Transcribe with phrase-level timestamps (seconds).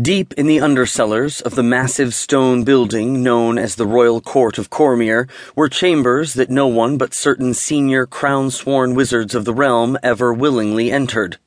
[0.00, 4.68] Deep in the undercellars of the massive stone building known as the Royal Court of
[4.68, 9.96] Cormyr were chambers that no one but certain senior crown sworn wizards of the realm
[10.02, 11.38] ever willingly entered.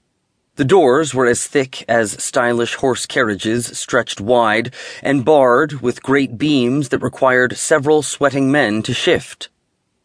[0.55, 4.73] The doors were as thick as stylish horse carriages stretched wide
[5.03, 9.49] and barred with great beams that required several sweating men to shift.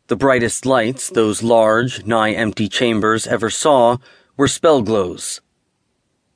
[0.09, 3.97] The brightest lights those large, nigh empty chambers ever saw
[4.37, 5.41] were spell glows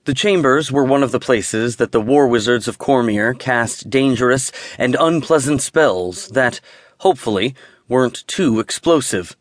[0.09, 4.50] the chambers were one of the places that the war wizards of Cormyr cast dangerous
[4.78, 6.62] and unpleasant spells that,
[7.00, 7.55] hopefully,
[7.88, 9.36] weren't too explosive.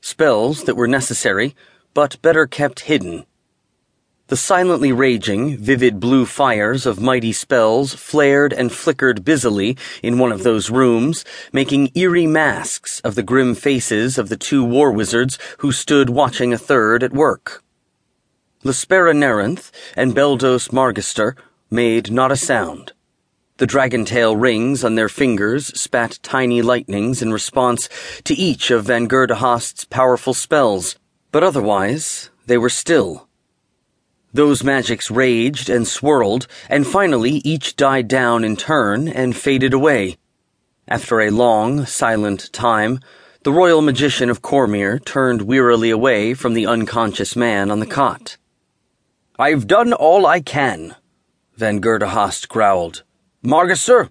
[0.00, 1.54] Spells that were necessary,
[1.94, 3.24] but better kept hidden.
[4.26, 10.32] The silently raging, vivid blue fires of mighty spells flared and flickered busily in one
[10.32, 15.38] of those rooms, making eerie masks of the grim faces of the two war wizards
[15.58, 17.62] who stood watching a third at work.
[18.62, 21.34] Laspeera Naerinth and Beldos Margister
[21.70, 22.92] made not a sound.
[23.56, 27.88] The dragon tail rings on their fingers spat tiny lightnings in response
[28.24, 30.96] to each of Vangerdahast's powerful spells,
[31.32, 33.28] but otherwise they were still.
[34.34, 40.18] Those magics raged and swirled, and finally each died down in turn and faded away.
[40.86, 43.00] After a long, silent time,
[43.42, 48.36] the royal magician of Cormyr turned wearily away from the unconscious man on the cot.
[49.40, 50.96] I've done all I can,
[51.56, 53.04] Vangerdahast growled.
[53.42, 54.10] Margister?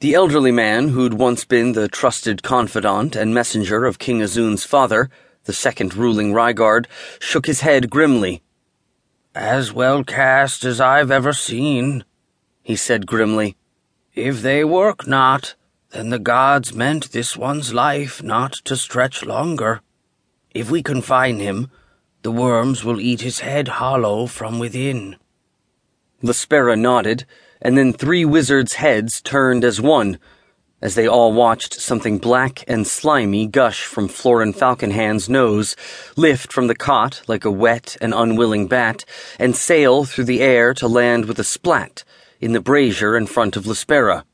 [0.00, 5.10] The elderly man who'd once been the trusted confidant and messenger of King Azoun's father,
[5.44, 6.86] the second ruling Rhigaerd,
[7.20, 8.42] shook his head grimly.
[9.34, 12.02] As well cast as I've ever seen,
[12.62, 13.58] he said grimly.
[14.14, 15.54] If they work not,
[15.90, 19.82] then the gods meant this one's life not to stretch longer.
[20.54, 21.70] If we confine him,
[22.24, 25.14] the worms will eat his head hollow from within.
[26.22, 27.26] Laspeera nodded,
[27.60, 30.18] and then three wizards' heads turned as one,
[30.80, 35.76] as they all watched something black and slimy gush from Florin Falconhand's nose,
[36.16, 39.04] lift from the cot like a wet and unwilling bat,
[39.38, 42.04] and sail through the air to land with a splat
[42.40, 44.24] in the brazier in front of Laspeera.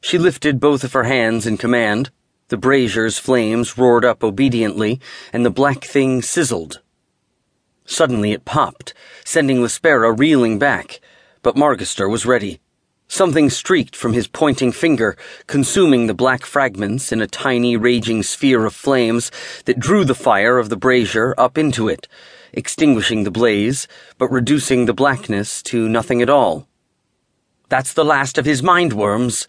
[0.00, 2.10] She lifted both of her hands in command.
[2.48, 5.00] The brazier's flames roared up obediently,
[5.32, 6.80] and the black thing sizzled
[7.84, 8.94] Suddenly it popped,
[9.24, 11.00] sending Laspeera reeling back,
[11.42, 12.60] but Margister was ready.
[13.08, 15.16] Something streaked from his pointing finger,
[15.46, 19.30] consuming the black fragments in a tiny raging sphere of flames
[19.66, 22.08] that drew the fire of the brazier up into it,
[22.54, 26.66] extinguishing the blaze, but reducing the blackness to nothing at all.
[27.68, 29.46] That's the last of his mind worms,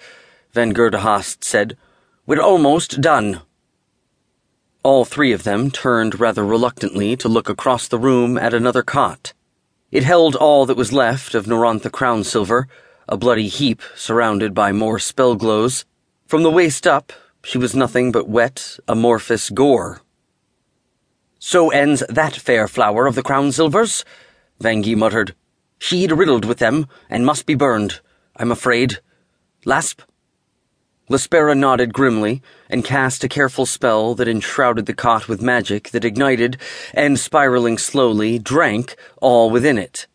[0.53, 1.77] Vangerdahast said.
[2.25, 3.41] We're almost done.
[4.83, 9.31] All three of them turned rather reluctantly to look across the room at another cot.
[9.91, 12.65] It held all that was left of Norantha Crownsilver,
[13.07, 15.85] a bloody heap surrounded by more spell glows.
[16.27, 17.13] From the waist up,
[17.45, 20.01] she was nothing but wet, amorphous gore.
[21.39, 24.03] So ends that fair flower of the Crownsilvers,
[24.61, 25.33] Vangey muttered.
[25.77, 28.01] She'd riddled with them, and must be burned,
[28.35, 28.99] I'm afraid.
[29.63, 30.01] Lasp?
[31.09, 36.05] Laspeera nodded grimly and cast a careful spell that enshrouded the cot with magic that
[36.05, 36.57] ignited
[36.93, 40.07] and, spiraling slowly, drank all within it.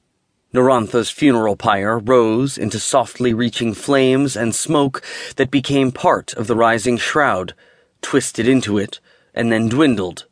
[0.54, 5.02] Norantha's funeral pyre rose into softly reaching flames and smoke
[5.36, 7.52] that became part of the rising shroud,
[8.00, 8.98] twisted into it,
[9.34, 10.24] and then dwindled.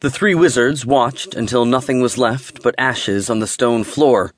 [0.00, 4.34] The three wizards watched until nothing was left but ashes on the stone floor.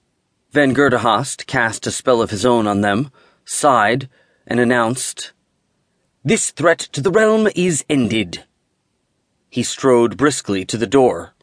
[0.53, 3.11] Vangerdahast cast a spell of his own on them,
[3.45, 4.09] sighed,
[4.47, 5.33] and announced,
[6.25, 8.45] This threat to the realm is ended.
[9.51, 11.35] He strode briskly to the door.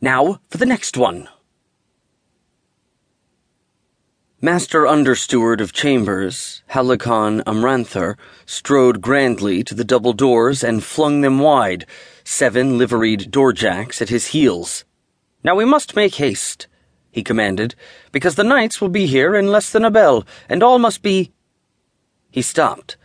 [0.00, 1.28] Now for the next one.
[4.40, 11.40] Master Understeward of Chambers, Halicon Amranthar, strode grandly to the double doors and flung them
[11.40, 11.84] wide,
[12.22, 14.84] seven liveried doorjacks at his heels.
[15.42, 16.68] Now we must make haste,
[17.10, 17.74] he commanded,
[18.12, 21.32] because the knights will be here in less than a bell, and all must be
[22.30, 22.96] he stopped,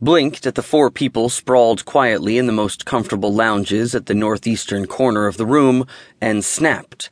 [0.00, 4.86] blinked at the four people sprawled quietly in the most comfortable lounges at the northeastern
[4.86, 5.86] corner of the room,
[6.20, 7.08] and snapped.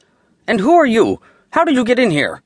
[0.47, 1.21] And who are you?
[1.51, 2.43] How did you get in here?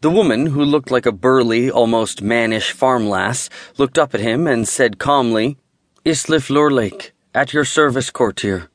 [0.00, 3.48] The woman, who looked like a burly, almost mannish farm lass,
[3.78, 5.58] looked up at him and said calmly,
[6.04, 8.71] Islif Lurelake, at your service, courtier.